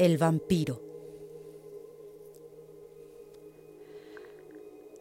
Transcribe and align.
El 0.00 0.16
vampiro. 0.16 0.80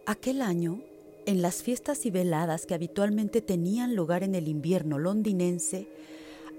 Aquel 0.05 0.41
año, 0.41 0.83
en 1.25 1.41
las 1.41 1.63
fiestas 1.63 2.05
y 2.05 2.11
veladas 2.11 2.65
que 2.65 2.73
habitualmente 2.73 3.41
tenían 3.41 3.95
lugar 3.95 4.23
en 4.23 4.35
el 4.35 4.49
invierno 4.49 4.99
londinense, 4.99 5.87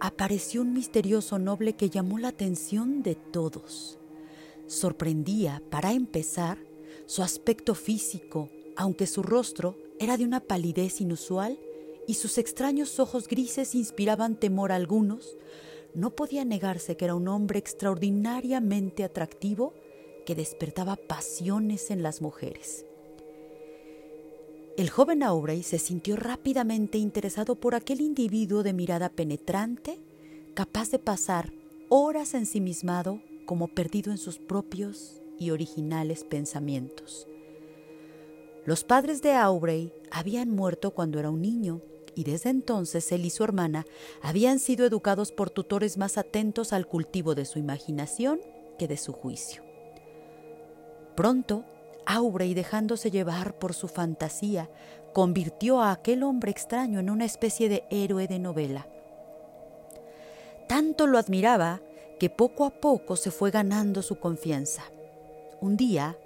apareció 0.01 0.63
un 0.63 0.73
misterioso 0.73 1.39
noble 1.39 1.75
que 1.75 1.91
llamó 1.91 2.19
la 2.19 2.29
atención 2.29 3.03
de 3.03 3.15
todos. 3.15 3.99
Sorprendía, 4.67 5.63
para 5.69 5.93
empezar, 5.93 6.57
su 7.05 7.23
aspecto 7.23 7.75
físico, 7.75 8.49
aunque 8.75 9.07
su 9.07 9.23
rostro 9.23 9.77
era 9.99 10.17
de 10.17 10.25
una 10.25 10.41
palidez 10.41 11.03
inusual 11.03 11.59
y 12.07 12.15
sus 12.15 12.39
extraños 12.39 13.01
ojos 13.01 13.29
grises 13.29 13.75
inspiraban 13.75 14.35
temor 14.35 14.73
a 14.73 14.77
algunos, 14.77 15.37
no 15.95 16.15
podía 16.15 16.45
negarse 16.45 16.97
que 16.97 17.05
era 17.05 17.15
un 17.15 17.29
hombre 17.29 17.59
extraordinariamente 17.59 19.05
atractivo 19.05 19.75
que 20.25 20.35
despertaba 20.35 20.97
pasiones 20.97 21.91
en 21.91 22.03
las 22.03 22.23
mujeres. 22.23 22.87
El 24.77 24.89
joven 24.89 25.23
Aubrey 25.23 25.63
se 25.63 25.79
sintió 25.79 26.17
rápidamente 26.17 26.97
interesado 26.97 27.57
por 27.57 27.75
aquel 27.75 28.01
individuo 28.01 28.63
de 28.63 28.73
mirada 28.73 29.11
penetrante, 29.11 30.01
capaz 30.55 30.91
de 30.91 30.99
pasar 30.99 31.53
horas 31.89 32.35
ensimismado 32.35 33.21
como 33.45 33.69
perdido 33.69 34.11
en 34.13 34.19
sus 34.19 34.39
propios 34.39 35.21
y 35.39 35.51
originales 35.51 36.25
pensamientos. 36.25 37.27
Los 38.65 38.85
padres 38.85 39.23
de 39.23 39.33
Aubrey 39.33 39.93
habían 40.11 40.51
muerto 40.51 40.93
cuando 40.93 41.19
era 41.19 41.31
un 41.31 41.43
niño 41.43 41.83
y 42.21 42.25
desde 42.25 42.51
entonces 42.51 43.11
él 43.13 43.25
y 43.25 43.31
su 43.31 43.45
hermana 43.45 43.87
habían 44.21 44.59
sido 44.59 44.85
educados 44.85 45.33
por 45.33 45.49
tutores 45.49 45.97
más 45.97 46.19
atentos 46.19 46.75
al 46.75 46.87
cultivo 46.87 47.35
de 47.35 47.47
su 47.47 47.59
imaginación 47.59 48.43
que 48.79 48.87
de 48.87 48.99
su 48.99 49.15
juicio. 49.15 49.63
Pronto, 51.17 51.65
Aubrey, 52.05 52.53
dejándose 52.53 53.11
llevar 53.11 53.59
por 53.59 53.73
su 53.73 53.89
fantasía, 53.89 54.69
convirtió 55.15 55.81
a 55.81 55.93
aquel 55.93 56.23
hombre 56.23 56.51
extraño 56.51 57.01
en 57.01 57.09
una 57.09 57.25
especie 57.25 57.71
de 57.71 57.85
héroe 57.91 58.29
de 58.29 58.39
novela. 58.39 58.87
Tanto 60.69 61.07
lo 61.07 61.17
admiraba 61.17 61.81
que 62.19 62.29
poco 62.29 62.67
a 62.67 62.71
poco 62.71 63.17
se 63.17 63.31
fue 63.31 63.51
ganando 63.51 64.03
su 64.03 64.19
confianza. 64.19 64.83
Un 65.63 65.79
día, 65.79 66.19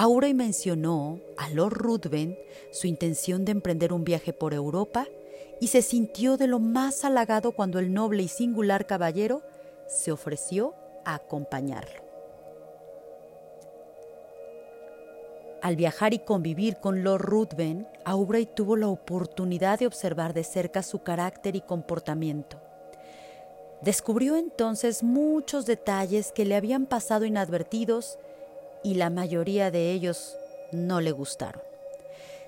Aubrey 0.00 0.32
mencionó 0.32 1.18
a 1.36 1.50
Lord 1.50 1.72
Ruthven 1.72 2.38
su 2.70 2.86
intención 2.86 3.44
de 3.44 3.50
emprender 3.50 3.92
un 3.92 4.04
viaje 4.04 4.32
por 4.32 4.54
Europa 4.54 5.08
y 5.60 5.66
se 5.66 5.82
sintió 5.82 6.36
de 6.36 6.46
lo 6.46 6.60
más 6.60 7.04
halagado 7.04 7.50
cuando 7.50 7.80
el 7.80 7.92
noble 7.92 8.22
y 8.22 8.28
singular 8.28 8.86
caballero 8.86 9.42
se 9.88 10.12
ofreció 10.12 10.76
a 11.04 11.16
acompañarlo. 11.16 12.00
Al 15.62 15.74
viajar 15.74 16.14
y 16.14 16.20
convivir 16.20 16.76
con 16.76 17.02
Lord 17.02 17.22
Ruthven, 17.22 17.88
Aubrey 18.04 18.46
tuvo 18.46 18.76
la 18.76 18.86
oportunidad 18.86 19.80
de 19.80 19.88
observar 19.88 20.32
de 20.32 20.44
cerca 20.44 20.84
su 20.84 21.02
carácter 21.02 21.56
y 21.56 21.60
comportamiento. 21.60 22.60
Descubrió 23.82 24.36
entonces 24.36 25.02
muchos 25.02 25.66
detalles 25.66 26.30
que 26.30 26.44
le 26.44 26.54
habían 26.54 26.86
pasado 26.86 27.24
inadvertidos 27.24 28.20
y 28.82 28.94
la 28.94 29.10
mayoría 29.10 29.70
de 29.70 29.92
ellos 29.92 30.36
no 30.72 31.00
le 31.00 31.12
gustaron. 31.12 31.62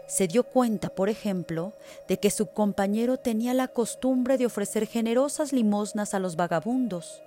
Se 0.06 0.26
dio 0.26 0.42
cuenta, 0.42 0.88
por 0.88 1.08
ejemplo, 1.08 1.72
de 2.08 2.18
que 2.18 2.30
su 2.30 2.46
compañero 2.46 3.16
tenía 3.16 3.54
la 3.54 3.68
costumbre 3.68 4.38
de 4.38 4.46
ofrecer 4.46 4.86
generosas 4.86 5.52
limosnas 5.52 6.14
a 6.14 6.18
los 6.18 6.34
vagabundos, 6.34 7.22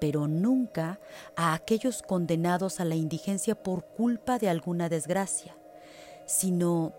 pero 0.00 0.26
nunca 0.26 0.98
a 1.36 1.54
aquellos 1.54 2.02
condenados 2.02 2.80
a 2.80 2.84
la 2.84 2.96
indigencia 2.96 3.54
por 3.54 3.84
culpa 3.84 4.38
de 4.38 4.48
alguna 4.48 4.88
desgracia, 4.88 5.56
sino 6.26 6.92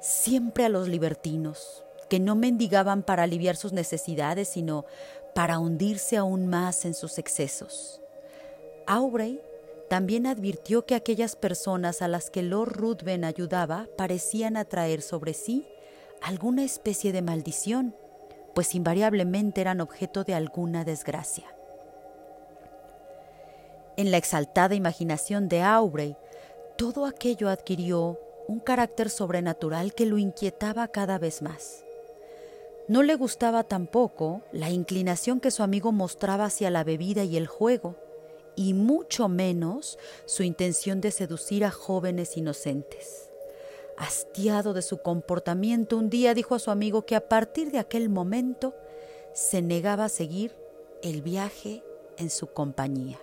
siempre 0.00 0.64
a 0.64 0.68
los 0.68 0.88
libertinos, 0.88 1.84
que 2.08 2.18
no 2.18 2.34
mendigaban 2.34 3.04
para 3.04 3.22
aliviar 3.22 3.56
sus 3.56 3.72
necesidades, 3.72 4.48
sino 4.48 4.84
para 5.32 5.60
hundirse 5.60 6.16
aún 6.16 6.48
más 6.48 6.84
en 6.84 6.94
sus 6.94 7.18
excesos. 7.18 8.00
Aubrey 8.86 9.40
también 9.90 10.28
advirtió 10.28 10.86
que 10.86 10.94
aquellas 10.94 11.34
personas 11.34 12.00
a 12.00 12.06
las 12.06 12.30
que 12.30 12.44
Lord 12.44 12.74
Ruthven 12.74 13.24
ayudaba 13.24 13.88
parecían 13.98 14.56
atraer 14.56 15.02
sobre 15.02 15.34
sí 15.34 15.66
alguna 16.22 16.62
especie 16.62 17.10
de 17.10 17.22
maldición, 17.22 17.96
pues 18.54 18.76
invariablemente 18.76 19.60
eran 19.60 19.80
objeto 19.80 20.22
de 20.22 20.34
alguna 20.34 20.84
desgracia. 20.84 21.52
En 23.96 24.12
la 24.12 24.16
exaltada 24.16 24.76
imaginación 24.76 25.48
de 25.48 25.62
Aubrey, 25.62 26.16
todo 26.76 27.04
aquello 27.04 27.48
adquirió 27.48 28.20
un 28.46 28.60
carácter 28.60 29.10
sobrenatural 29.10 29.92
que 29.92 30.06
lo 30.06 30.18
inquietaba 30.18 30.86
cada 30.86 31.18
vez 31.18 31.42
más. 31.42 31.84
No 32.86 33.02
le 33.02 33.16
gustaba 33.16 33.64
tampoco 33.64 34.42
la 34.52 34.70
inclinación 34.70 35.40
que 35.40 35.50
su 35.50 35.64
amigo 35.64 35.90
mostraba 35.90 36.44
hacia 36.44 36.70
la 36.70 36.84
bebida 36.84 37.24
y 37.24 37.36
el 37.36 37.48
juego, 37.48 37.96
y 38.56 38.74
mucho 38.74 39.28
menos 39.28 39.98
su 40.26 40.42
intención 40.42 41.00
de 41.00 41.10
seducir 41.10 41.64
a 41.64 41.70
jóvenes 41.70 42.36
inocentes. 42.36 43.30
Hastiado 43.96 44.72
de 44.72 44.82
su 44.82 44.98
comportamiento, 44.98 45.96
un 45.96 46.10
día 46.10 46.34
dijo 46.34 46.54
a 46.54 46.58
su 46.58 46.70
amigo 46.70 47.04
que 47.04 47.16
a 47.16 47.28
partir 47.28 47.70
de 47.70 47.78
aquel 47.78 48.08
momento 48.08 48.74
se 49.34 49.62
negaba 49.62 50.06
a 50.06 50.08
seguir 50.08 50.54
el 51.02 51.22
viaje 51.22 51.82
en 52.16 52.30
su 52.30 52.46
compañía. 52.46 53.18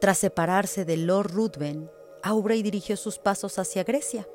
Tras 0.00 0.18
separarse 0.18 0.84
de 0.84 0.96
Lord 0.96 1.32
Ruthven, 1.32 1.90
Aubrey 2.22 2.62
dirigió 2.62 2.96
sus 2.96 3.18
pasos 3.18 3.58
hacia 3.58 3.84
Grecia. 3.84 4.28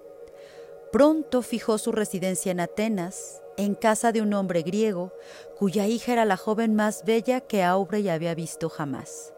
Pronto 0.91 1.41
fijó 1.41 1.78
su 1.78 1.91
residencia 1.91 2.51
en 2.51 2.59
Atenas 2.59 3.43
en 3.58 3.75
casa 3.75 4.12
de 4.12 4.22
un 4.22 4.34
hombre 4.34 4.62
griego, 4.62 5.14
cuya 5.58 5.88
hija 5.88 6.14
era 6.14 6.25
la 6.25 6.38
joven 6.38 6.75
más 6.75 7.03
bella 7.06 7.41
que 7.41 7.64
Aubrey 7.64 8.09
había 8.09 8.36
visto 8.36 8.69
jamás. 8.69 9.34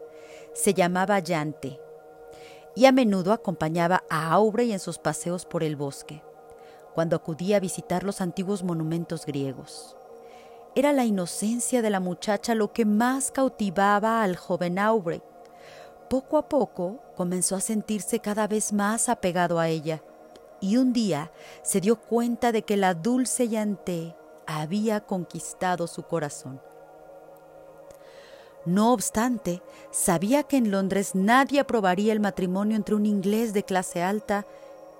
Se 0.54 0.74
llamaba 0.74 1.18
Yante, 1.18 1.80
y 2.74 2.86
a 2.86 2.92
menudo 2.92 3.32
acompañaba 3.32 4.04
a 4.08 4.32
Aubrey 4.32 4.72
en 4.72 4.78
sus 4.78 4.98
paseos 4.98 5.44
por 5.44 5.62
el 5.62 5.76
bosque, 5.76 6.22
cuando 6.94 7.16
acudía 7.16 7.58
a 7.58 7.60
visitar 7.60 8.04
los 8.04 8.20
antiguos 8.20 8.62
monumentos 8.62 9.26
griegos. 9.26 9.96
Era 10.74 10.92
la 10.92 11.04
inocencia 11.04 11.80
de 11.80 11.90
la 11.90 12.00
muchacha 12.00 12.54
lo 12.54 12.72
que 12.72 12.84
más 12.84 13.30
cautivaba 13.30 14.22
al 14.22 14.36
joven 14.36 14.78
Aubrey. 14.78 15.22
Poco 16.10 16.36
a 16.36 16.48
poco 16.48 17.00
comenzó 17.16 17.56
a 17.56 17.60
sentirse 17.60 18.20
cada 18.20 18.46
vez 18.46 18.72
más 18.72 19.08
apegado 19.08 19.58
a 19.58 19.68
ella 19.68 20.02
y 20.66 20.78
un 20.78 20.92
día 20.92 21.30
se 21.62 21.80
dio 21.80 21.94
cuenta 21.94 22.50
de 22.50 22.62
que 22.62 22.76
la 22.76 22.94
dulce 22.94 23.48
Yanté 23.48 24.16
había 24.48 25.00
conquistado 25.00 25.86
su 25.86 26.02
corazón. 26.02 26.60
No 28.64 28.92
obstante, 28.92 29.62
sabía 29.92 30.42
que 30.42 30.56
en 30.56 30.72
Londres 30.72 31.14
nadie 31.14 31.60
aprobaría 31.60 32.12
el 32.12 32.18
matrimonio 32.18 32.74
entre 32.74 32.96
un 32.96 33.06
inglés 33.06 33.52
de 33.52 33.62
clase 33.62 34.02
alta 34.02 34.44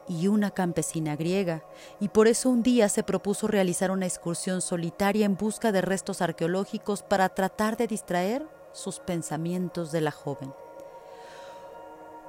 y 0.09 0.28
una 0.28 0.53
campesina 0.53 1.16
griega, 1.16 1.65
y 1.99 2.10
por 2.10 2.28
eso 2.28 2.49
un 2.49 2.62
día 2.62 2.88
se 2.88 3.03
propuso 3.03 3.49
realizar 3.49 3.91
una 3.91 4.06
excursión 4.06 4.60
solitaria 4.60 5.26
en 5.26 5.37
busca 5.37 5.72
de 5.72 5.81
restos 5.81 6.22
arqueológicos 6.22 7.03
para 7.03 7.28
tratar 7.31 7.76
de 7.76 7.88
distraer 7.88 8.47
sus 8.72 9.00
pensamientos 9.00 9.90
de 9.90 10.00
la 10.00 10.12
joven. 10.12 10.55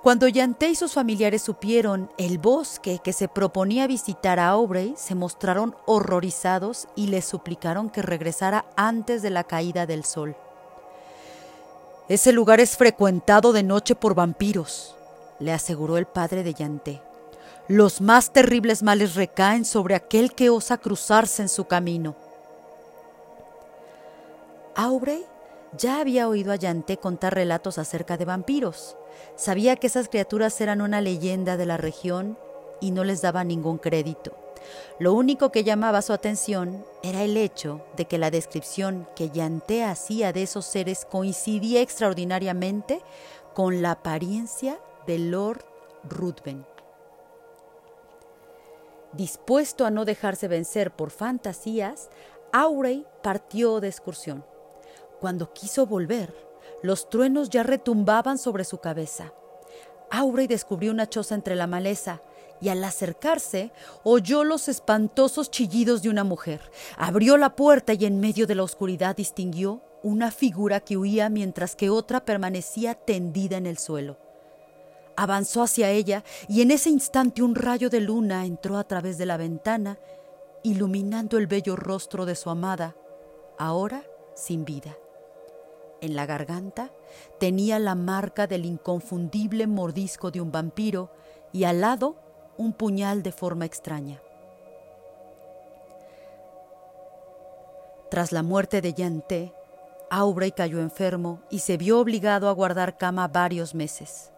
Cuando 0.04 0.28
Yanté 0.28 0.70
y 0.70 0.76
sus 0.76 0.94
familiares 0.94 1.42
supieron 1.42 2.10
el 2.18 2.38
bosque 2.38 3.00
que 3.04 3.14
se 3.14 3.28
proponía 3.28 3.88
visitar 3.88 4.40
a 4.40 4.50
Aubrey, 4.50 4.94
se 4.96 5.16
mostraron 5.16 5.76
horrorizados 5.86 6.88
y 6.96 7.08
le 7.08 7.22
suplicaron 7.22 7.90
que 7.90 8.02
regresara 8.02 8.66
antes 8.76 9.22
de 9.22 9.32
la 9.32 9.44
caída 9.44 9.86
del 9.86 10.06
sol. 10.06 10.36
Ese 12.08 12.32
lugar 12.32 12.62
es 12.62 12.78
frecuentado 12.78 13.52
de 13.52 13.64
noche 13.64 13.96
por 13.96 14.16
vampiros, 14.16 14.96
le 15.40 15.52
aseguró 15.52 15.98
el 15.98 16.06
padre 16.06 16.44
de 16.44 16.54
Yanté. 16.54 17.02
Los 17.68 18.00
más 18.00 18.32
terribles 18.32 18.82
males 18.84 19.16
recaen 19.16 19.66
sobre 19.66 19.96
aquel 19.96 20.34
que 20.34 20.50
osa 20.50 20.78
cruzarse 20.78 21.42
en 21.42 21.50
su 21.50 21.66
camino. 21.66 22.16
Aubrey 24.74 25.26
ya 25.76 26.00
había 26.00 26.28
oído 26.28 26.52
a 26.52 26.56
Yanté 26.56 26.98
contar 26.98 27.34
relatos 27.34 27.78
acerca 27.78 28.18
de 28.18 28.26
vampiros. 28.26 28.96
Sabía 29.36 29.76
que 29.76 29.88
esas 29.88 30.10
criaturas 30.10 30.60
eran 30.62 30.82
una 30.82 31.02
leyenda 31.02 31.58
de 31.58 31.66
la 31.66 31.78
región 31.78 32.38
y 32.80 32.92
no 32.92 33.04
les 33.04 33.22
daba 33.22 33.44
ningún 33.44 33.78
crédito. 33.78 34.36
Lo 35.00 35.14
único 35.14 35.52
que 35.52 35.64
llamaba 35.64 36.02
su 36.02 36.14
atención 36.14 36.86
era 37.04 37.24
el 37.24 37.38
hecho 37.38 37.82
de 37.96 38.06
que 38.06 38.18
la 38.18 38.32
descripción 38.32 39.08
que 39.16 39.30
Yanté 39.30 39.84
hacía 39.84 40.34
de 40.34 40.44
esos 40.44 40.66
seres 40.66 41.06
coincidía 41.06 41.82
extraordinariamente 41.82 43.02
con 43.54 43.82
la 43.82 43.92
apariencia 43.92 44.80
de 45.06 45.20
Lord 45.20 45.64
Ruthven. 46.04 46.66
Dispuesto 49.14 49.86
a 49.86 49.92
no 49.92 50.06
dejarse 50.06 50.48
vencer 50.48 50.92
por 50.92 51.12
fantasías, 51.12 52.10
Aurey 52.52 53.06
partió 53.24 53.80
de 53.80 53.88
excursión. 53.88 54.44
Cuando 55.20 55.54
quiso 55.54 55.86
volver, 55.86 56.34
los 56.84 57.10
truenos 57.10 57.50
ya 57.50 57.64
retumbaban 57.64 58.38
sobre 58.38 58.64
su 58.64 58.80
cabeza. 58.80 59.34
Aubrey 60.10 60.48
descubrió 60.48 60.92
una 60.92 61.10
choza 61.10 61.36
entre 61.36 61.56
la 61.56 61.68
maleza 61.68 62.22
y 62.62 62.70
al 62.70 62.84
acercarse 62.84 63.72
oyó 64.04 64.44
los 64.44 64.68
espantosos 64.68 65.52
chillidos 65.52 66.02
de 66.02 66.10
una 66.10 66.24
mujer. 66.24 66.62
Abrió 66.98 67.38
la 67.38 67.56
puerta 67.56 67.94
y 67.94 68.06
en 68.06 68.20
medio 68.20 68.48
de 68.48 68.56
la 68.56 68.64
oscuridad 68.64 69.16
distinguió 69.16 69.82
una 70.04 70.32
figura 70.32 70.80
que 70.80 70.98
huía 70.98 71.30
mientras 71.30 71.76
que 71.76 71.90
otra 71.90 72.24
permanecía 72.24 72.96
tendida 72.96 73.58
en 73.58 73.66
el 73.66 73.78
suelo. 73.78 74.18
Avanzó 75.16 75.64
hacia 75.64 75.90
ella 75.90 76.24
y 76.48 76.62
en 76.62 76.72
ese 76.72 76.90
instante 76.90 77.42
un 77.42 77.56
rayo 77.56 77.90
de 77.90 78.02
luna 78.02 78.46
entró 78.46 78.78
a 78.78 78.84
través 78.84 79.18
de 79.18 79.26
la 79.26 79.38
ventana, 79.38 79.98
iluminando 80.64 81.38
el 81.38 81.48
bello 81.48 81.76
rostro 81.76 82.26
de 82.26 82.36
su 82.36 82.52
amada, 82.52 82.96
ahora 83.58 84.04
sin 84.36 84.64
vida. 84.64 84.96
En 86.02 86.16
la 86.16 86.26
garganta 86.26 86.92
tenía 87.40 87.80
la 87.80 87.96
marca 87.96 88.48
del 88.48 88.66
inconfundible 88.66 89.66
mordisco 89.68 90.32
de 90.32 90.42
un 90.42 90.52
vampiro 90.52 91.12
y 91.52 91.64
al 91.64 91.82
lado 91.82 92.16
un 92.58 92.74
puñal 92.74 93.24
de 93.24 93.32
forma 93.32 93.66
extraña. 93.66 94.22
Tras 98.10 98.32
la 98.32 98.44
muerte 98.44 98.82
de 98.82 98.94
Yanté, 98.94 99.54
Aubrey 100.10 100.52
cayó 100.52 100.80
enfermo 100.80 101.42
y 101.50 101.60
se 101.60 101.78
vio 101.78 102.00
obligado 102.00 102.48
a 102.48 102.54
guardar 102.54 102.98
cama 102.98 103.28
varios 103.28 103.76
meses. 103.76 104.32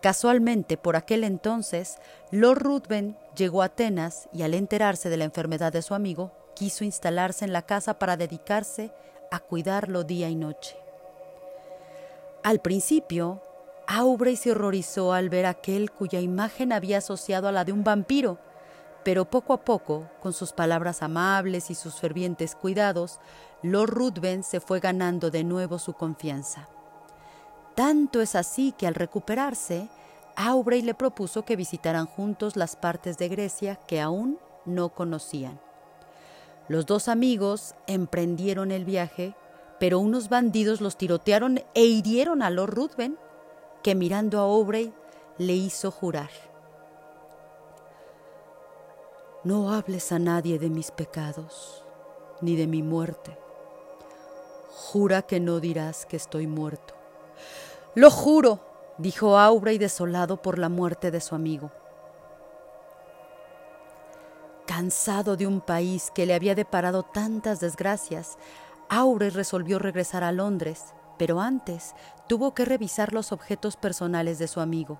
Casualmente, 0.00 0.76
por 0.76 0.96
aquel 0.96 1.22
entonces, 1.22 1.98
Lord 2.32 2.58
Ruthven 2.58 3.16
llegó 3.36 3.62
a 3.62 3.66
Atenas 3.66 4.28
y 4.32 4.42
al 4.42 4.54
enterarse 4.54 5.08
de 5.10 5.16
la 5.16 5.24
enfermedad 5.24 5.72
de 5.72 5.82
su 5.82 5.94
amigo, 5.94 6.32
quiso 6.56 6.84
instalarse 6.84 7.44
en 7.44 7.52
la 7.52 7.62
casa 7.62 7.98
para 8.00 8.16
dedicarse 8.16 8.92
a 9.30 9.38
cuidarlo 9.38 10.02
día 10.02 10.28
y 10.28 10.34
noche. 10.34 10.76
Al 12.42 12.60
principio, 12.60 13.40
Aubrey 13.86 14.34
se 14.34 14.50
horrorizó 14.50 15.12
al 15.12 15.28
ver 15.28 15.46
aquel 15.46 15.92
cuya 15.92 16.20
imagen 16.20 16.72
había 16.72 16.98
asociado 16.98 17.46
a 17.46 17.52
la 17.52 17.64
de 17.64 17.70
un 17.70 17.84
vampiro, 17.84 18.38
pero 19.04 19.30
poco 19.30 19.52
a 19.52 19.64
poco, 19.64 20.08
con 20.20 20.32
sus 20.32 20.52
palabras 20.52 21.02
amables 21.02 21.70
y 21.70 21.76
sus 21.76 22.00
fervientes 22.00 22.56
cuidados, 22.56 23.20
Lord 23.62 23.90
Ruthven 23.90 24.42
se 24.42 24.58
fue 24.58 24.80
ganando 24.80 25.30
de 25.30 25.44
nuevo 25.44 25.78
su 25.78 25.92
confianza. 25.92 26.68
Tanto 27.76 28.20
es 28.20 28.34
así 28.34 28.72
que 28.72 28.88
al 28.88 28.94
recuperarse, 28.94 29.88
Aubrey 30.34 30.82
le 30.82 30.94
propuso 30.94 31.44
que 31.44 31.56
visitaran 31.56 32.06
juntos 32.06 32.56
las 32.56 32.74
partes 32.74 33.18
de 33.18 33.28
Grecia 33.28 33.76
que 33.86 34.00
aún 34.00 34.38
no 34.64 34.88
conocían. 34.88 35.60
Los 36.68 36.86
dos 36.86 37.08
amigos 37.08 37.74
emprendieron 37.86 38.72
el 38.72 38.84
viaje, 38.84 39.34
pero 39.82 39.98
unos 39.98 40.28
bandidos 40.28 40.80
los 40.80 40.96
tirotearon 40.96 41.60
e 41.74 41.82
hirieron 41.82 42.40
a 42.40 42.50
Lord 42.50 42.72
Ruthven 42.72 43.18
que 43.82 43.96
mirando 43.96 44.38
a 44.38 44.42
Aubrey 44.42 44.94
le 45.38 45.54
hizo 45.54 45.90
jurar. 45.90 46.30
No 49.42 49.72
hables 49.72 50.12
a 50.12 50.20
nadie 50.20 50.60
de 50.60 50.70
mis 50.70 50.92
pecados, 50.92 51.84
ni 52.40 52.54
de 52.54 52.68
mi 52.68 52.80
muerte. 52.84 53.36
Jura 54.70 55.22
que 55.22 55.40
no 55.40 55.58
dirás 55.58 56.06
que 56.06 56.16
estoy 56.16 56.46
muerto. 56.46 56.94
Lo 57.96 58.12
juro, 58.12 58.60
dijo 58.98 59.36
Aubrey 59.36 59.78
desolado 59.78 60.40
por 60.40 60.60
la 60.60 60.68
muerte 60.68 61.10
de 61.10 61.20
su 61.20 61.34
amigo. 61.34 61.72
Cansado 64.64 65.36
de 65.36 65.48
un 65.48 65.60
país 65.60 66.12
que 66.14 66.24
le 66.24 66.34
había 66.34 66.54
deparado 66.54 67.02
tantas 67.02 67.58
desgracias, 67.58 68.38
Aubrey 68.94 69.30
resolvió 69.30 69.78
regresar 69.78 70.22
a 70.22 70.32
Londres 70.32 70.94
pero 71.22 71.40
antes 71.40 71.94
tuvo 72.26 72.52
que 72.52 72.64
revisar 72.64 73.12
los 73.12 73.30
objetos 73.30 73.76
personales 73.76 74.40
de 74.40 74.48
su 74.48 74.58
amigo. 74.58 74.98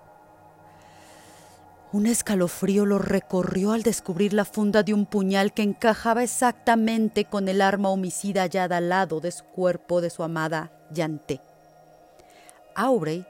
Un 1.91 2.07
escalofrío 2.07 2.85
lo 2.85 2.97
recorrió 2.97 3.73
al 3.73 3.83
descubrir 3.83 4.31
la 4.31 4.45
funda 4.45 4.83
de 4.83 4.93
un 4.93 5.05
puñal 5.05 5.53
que 5.53 5.63
encajaba 5.63 6.23
exactamente 6.23 7.25
con 7.25 7.49
el 7.49 7.61
arma 7.61 7.89
homicida 7.89 8.43
hallada 8.43 8.77
al 8.77 8.87
lado 8.87 9.19
de 9.19 9.31
su 9.31 9.43
cuerpo 9.43 9.99
de 9.99 10.09
su 10.09 10.23
amada 10.23 10.71
Yanté. 10.91 11.41
Aubrey 12.73 13.25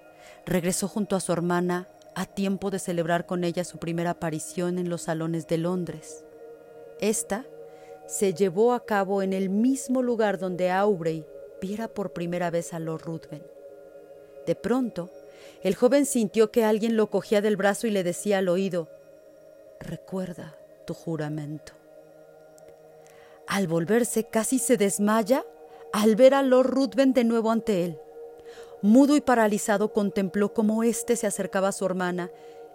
regresó 0.45 0.88
junto 0.88 1.16
a 1.16 1.19
su 1.19 1.33
hermana 1.33 1.88
a 2.13 2.25
tiempo 2.27 2.69
de 2.69 2.77
celebrar 2.77 3.25
con 3.25 3.44
ella 3.44 3.63
su 3.63 3.80
primera 3.80 4.12
aparición 4.12 4.77
en 4.77 4.88
los 4.88 5.01
salones 5.01 5.48
de 5.48 5.57
Londres. 5.57 6.24
Esta 7.01 7.44
se 8.07 8.33
llevó 8.33 8.73
a 8.73 8.85
cabo 8.85 9.21
en 9.21 9.33
el 9.33 9.50
mismo 9.50 10.01
lugar 10.01 10.38
donde 10.38 10.71
Aubrey 10.71 11.25
viera 11.61 11.88
por 11.88 12.13
primera 12.13 12.50
vez 12.50 12.73
a 12.73 12.79
Lord 12.79 13.03
Ruthven. 13.03 13.44
De 14.45 14.55
pronto, 14.55 15.09
el 15.61 15.75
joven 15.75 16.05
sintió 16.05 16.51
que 16.51 16.65
alguien 16.65 16.97
lo 16.97 17.09
cogía 17.09 17.41
del 17.41 17.55
brazo 17.55 17.88
y 17.88 17.91
le 17.91 18.03
decía 18.03 18.39
al 18.39 18.50
oído, 18.50 18.89
Recuerda 19.79 20.57
tu 20.85 20.94
juramento. 20.94 21.73
Al 23.47 23.67
volverse 23.67 24.25
casi 24.25 24.59
se 24.59 24.77
desmaya 24.77 25.45
al 25.91 26.15
ver 26.15 26.33
a 26.33 26.41
Lord 26.41 26.67
Ruthven 26.67 27.13
de 27.13 27.23
nuevo 27.23 27.51
ante 27.51 27.85
él. 27.85 27.99
Mudo 28.81 29.15
y 29.15 29.21
paralizado 29.21 29.94
contempló 29.94 30.53
cómo 30.53 30.83
éste 30.83 31.15
se 31.15 31.27
acercaba 31.27 31.69
a 31.69 31.73
su 31.73 31.85
hermana 31.85 32.31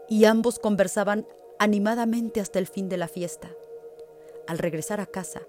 y 0.08 0.24
ambos 0.24 0.58
conversaban 0.58 1.26
animadamente 1.58 2.40
hasta 2.40 2.58
el 2.58 2.66
fin 2.66 2.88
de 2.88 2.96
la 2.96 3.08
fiesta. 3.08 3.50
Al 4.48 4.56
regresar 4.56 4.98
a 4.98 5.04
casa, 5.04 5.42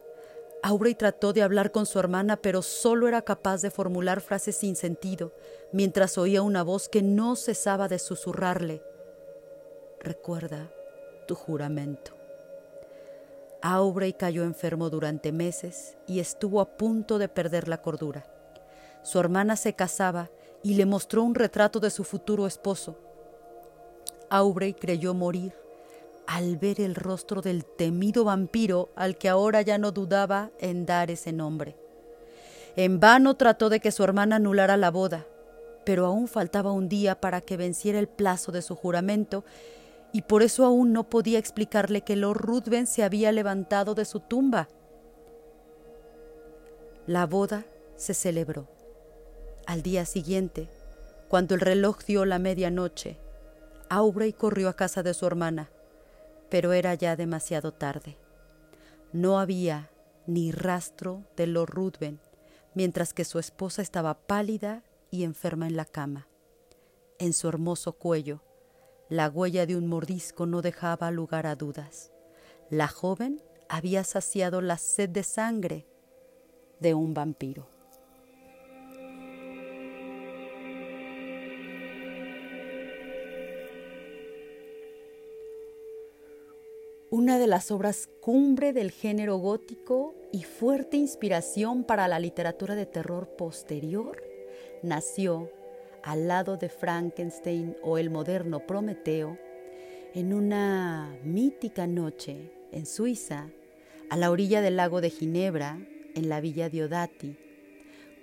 Aubrey 0.62 0.94
trató 0.94 1.32
de 1.32 1.42
hablar 1.42 1.72
con 1.72 1.86
su 1.86 2.00
hermana, 2.00 2.36
pero 2.36 2.62
solo 2.62 3.08
era 3.08 3.22
capaz 3.22 3.62
de 3.62 3.72
formular 3.72 4.20
frases 4.20 4.58
sin 4.58 4.76
sentido, 4.76 5.32
mientras 5.72 6.18
oía 6.18 6.42
una 6.42 6.64
voz 6.64 6.90
que 6.90 7.02
no 7.02 7.38
cesaba 7.38 7.88
de 7.88 7.98
susurrarle. 7.98 8.84
Recuerda 10.02 10.70
tu 11.30 11.36
juramento. 11.36 12.12
Aubrey 13.62 14.12
cayó 14.12 14.44
enfermo 14.44 14.90
durante 14.90 15.32
meses 15.32 15.98
y 16.06 16.20
estuvo 16.20 16.60
a 16.60 16.76
punto 16.76 17.20
de 17.20 17.30
perder 17.30 17.70
la 17.70 17.82
cordura. 17.82 18.26
Su 19.02 19.18
hermana 19.18 19.56
se 19.56 19.76
casaba 19.76 20.30
y 20.62 20.74
le 20.74 20.86
mostró 20.86 21.24
un 21.24 21.36
retrato 21.36 21.80
de 21.80 21.90
su 21.90 22.04
futuro 22.04 22.46
esposo. 22.48 22.98
Aubrey 24.30 24.74
creyó 24.74 25.14
morir 25.14 25.54
al 26.30 26.58
ver 26.58 26.80
el 26.80 26.94
rostro 26.94 27.42
del 27.42 27.66
temido 27.66 28.24
vampiro 28.24 28.90
al 28.96 29.18
que 29.18 29.30
ahora 29.30 29.64
ya 29.64 29.80
no 29.80 29.92
dudaba 29.92 30.52
en 30.60 30.86
dar 30.86 31.10
ese 31.10 31.34
nombre. 31.34 31.76
En 32.76 33.00
vano 33.00 33.34
trató 33.34 33.68
de 33.70 33.80
que 33.80 33.92
su 33.92 34.04
hermana 34.04 34.36
anulara 34.36 34.78
la 34.78 34.92
boda, 34.92 35.26
pero 35.86 36.06
aún 36.06 36.28
faltaba 36.28 36.72
un 36.72 36.88
día 36.88 37.20
para 37.20 37.42
que 37.42 37.58
venciera 37.58 37.98
el 37.98 38.08
plazo 38.08 38.52
de 38.52 38.62
su 38.62 38.76
juramento, 38.76 39.44
y 40.14 40.22
por 40.22 40.44
eso 40.44 40.66
aún 40.66 40.94
no 40.94 41.10
podía 41.10 41.40
explicarle 41.40 42.02
que 42.02 42.16
Lord 42.16 42.38
Ruthven 42.38 42.86
se 42.86 43.04
había 43.04 43.32
levantado 43.32 43.96
de 43.96 44.06
su 44.06 44.20
tumba. 44.20 44.70
La 47.08 47.26
boda 47.26 47.66
se 47.96 48.14
celebró. 48.14 48.68
Al 49.66 49.82
día 49.82 50.06
siguiente, 50.06 50.70
cuando 51.28 51.56
el 51.56 51.62
reloj 51.62 52.04
dio 52.06 52.24
la 52.26 52.38
medianoche, 52.38 53.18
Aubrey 53.90 54.32
corrió 54.32 54.70
a 54.70 54.76
casa 54.76 55.02
de 55.02 55.16
su 55.16 55.26
hermana 55.26 55.72
pero 56.50 56.74
era 56.74 56.94
ya 56.96 57.16
demasiado 57.16 57.74
tarde. 57.74 58.18
No 59.14 59.40
había 59.40 59.90
ni 60.28 60.52
rastro 60.52 61.24
de 61.36 61.48
Lord 61.48 61.72
Ruthven, 61.72 62.20
mientras 62.76 63.14
que 63.14 63.26
su 63.26 63.40
esposa 63.40 63.82
estaba 63.82 64.28
pálida 64.28 64.84
y 65.12 65.24
enferma 65.24 65.68
en 65.68 65.76
la 65.76 65.86
cama. 65.86 66.28
En 67.18 67.34
su 67.34 67.48
hermoso 67.50 67.94
cuello, 67.94 68.44
la 69.10 69.28
huella 69.30 69.66
de 69.66 69.76
un 69.76 69.88
mordisco 69.88 70.46
no 70.46 70.62
dejaba 70.62 71.10
lugar 71.12 71.48
a 71.48 71.56
dudas. 71.56 72.12
La 72.70 72.88
joven 72.88 73.42
había 73.68 74.04
saciado 74.04 74.62
la 74.62 74.78
sed 74.78 75.10
de 75.10 75.24
sangre 75.24 75.88
de 76.80 76.94
un 76.94 77.14
vampiro. 77.14 77.79
Una 87.12 87.40
de 87.40 87.48
las 87.48 87.72
obras 87.72 88.08
cumbre 88.22 88.72
del 88.72 88.92
género 88.92 89.38
gótico 89.38 90.14
y 90.32 90.44
fuerte 90.44 90.98
inspiración 90.98 91.84
para 91.84 92.08
la 92.08 92.20
literatura 92.20 92.76
de 92.76 92.86
terror 92.86 93.30
posterior, 93.30 94.22
nació 94.84 95.50
al 96.04 96.28
lado 96.28 96.58
de 96.58 96.70
Frankenstein 96.70 97.76
o 97.82 97.98
el 97.98 98.12
moderno 98.12 98.60
Prometeo 98.66 99.38
en 100.14 100.34
una 100.34 101.18
mítica 101.24 101.88
noche 101.88 102.52
en 102.72 102.86
Suiza, 102.86 103.50
a 104.10 104.18
la 104.18 104.32
orilla 104.32 104.62
del 104.62 104.78
lago 104.78 105.02
de 105.02 105.10
Ginebra, 105.10 105.80
en 106.16 106.30
la 106.30 106.42
villa 106.42 106.70
Diodati, 106.70 107.38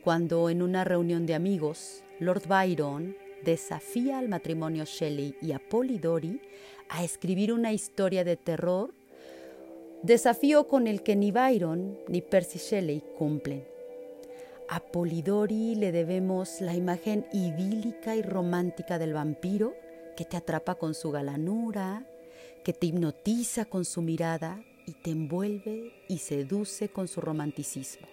cuando 0.02 0.48
en 0.50 0.62
una 0.62 0.84
reunión 0.84 1.26
de 1.26 1.34
amigos, 1.34 2.02
Lord 2.20 2.46
Byron 2.48 3.16
desafía 3.44 4.18
al 4.18 4.28
matrimonio 4.28 4.84
Shelley 4.84 5.36
y 5.40 5.52
a 5.52 5.58
Polidori 5.58 6.40
a 6.88 7.04
escribir 7.04 7.52
una 7.52 7.72
historia 7.72 8.24
de 8.24 8.36
terror, 8.36 8.92
desafío 10.02 10.66
con 10.66 10.86
el 10.86 11.02
que 11.02 11.16
ni 11.16 11.30
Byron 11.30 11.98
ni 12.08 12.22
Percy 12.22 12.58
Shelley 12.58 13.02
cumplen. 13.18 13.66
A 14.68 14.80
Polidori 14.80 15.76
le 15.76 15.92
debemos 15.92 16.60
la 16.60 16.74
imagen 16.74 17.26
idílica 17.32 18.16
y 18.16 18.22
romántica 18.22 18.98
del 18.98 19.12
vampiro 19.12 19.74
que 20.16 20.24
te 20.24 20.36
atrapa 20.36 20.74
con 20.74 20.94
su 20.94 21.12
galanura, 21.12 22.04
que 22.64 22.72
te 22.72 22.86
hipnotiza 22.86 23.66
con 23.66 23.84
su 23.84 24.02
mirada 24.02 24.60
y 24.86 24.92
te 24.92 25.10
envuelve 25.10 25.92
y 26.08 26.18
seduce 26.18 26.88
con 26.88 27.06
su 27.06 27.20
romanticismo. 27.20 28.06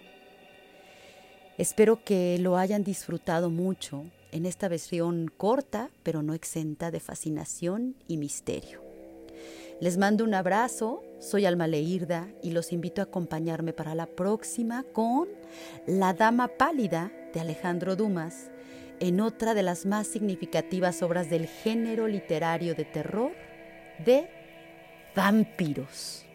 Espero 1.58 2.04
que 2.04 2.38
lo 2.40 2.58
hayan 2.58 2.84
disfrutado 2.84 3.50
mucho 3.50 4.06
en 4.34 4.48
esta 4.48 4.68
versión 4.68 5.32
corta, 5.38 5.92
pero 6.02 6.24
no 6.24 6.34
exenta 6.34 6.90
de 6.90 7.00
fascinación 7.00 7.96
y 8.08 8.18
misterio. 8.18 8.82
Les 9.80 9.98
mando 9.98 10.24
un 10.24 10.34
abrazo, 10.34 11.04
soy 11.20 11.46
Alma 11.46 11.68
Leirda 11.68 12.28
y 12.42 12.52
los 12.52 12.74
invito 12.74 13.02
a 13.02 13.06
acompañarme 13.06 13.74
para 13.74 13.96
la 13.96 14.08
próxima 14.08 14.84
con 14.92 15.28
La 15.86 16.14
Dama 16.14 16.48
Pálida 16.48 17.12
de 17.34 17.40
Alejandro 17.42 17.96
Dumas, 17.96 18.50
en 19.00 19.22
otra 19.22 19.54
de 19.54 19.64
las 19.64 19.86
más 19.86 20.08
significativas 20.08 21.04
obras 21.04 21.30
del 21.30 21.46
género 21.48 22.08
literario 22.08 22.74
de 22.74 22.86
terror 22.86 23.34
de 24.04 24.30
vampiros. 25.16 26.26